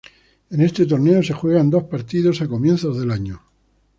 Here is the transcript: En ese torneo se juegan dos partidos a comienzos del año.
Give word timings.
En 0.49 0.61
ese 0.61 0.87
torneo 0.87 1.21
se 1.21 1.31
juegan 1.35 1.69
dos 1.69 1.83
partidos 1.83 2.41
a 2.41 2.47
comienzos 2.47 2.97
del 2.99 3.11
año. 3.11 3.43